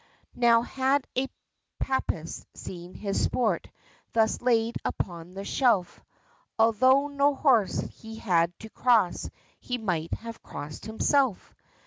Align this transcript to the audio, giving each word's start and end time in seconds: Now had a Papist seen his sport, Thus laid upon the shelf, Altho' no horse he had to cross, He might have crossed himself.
Now 0.33 0.63
had 0.63 1.05
a 1.15 1.27
Papist 1.79 2.47
seen 2.57 2.95
his 2.95 3.23
sport, 3.23 3.69
Thus 4.13 4.41
laid 4.41 4.77
upon 4.83 5.35
the 5.35 5.45
shelf, 5.45 6.03
Altho' 6.57 7.07
no 7.09 7.35
horse 7.35 7.81
he 7.81 8.15
had 8.15 8.51
to 8.61 8.71
cross, 8.71 9.29
He 9.59 9.77
might 9.77 10.11
have 10.15 10.41
crossed 10.41 10.87
himself. 10.87 11.53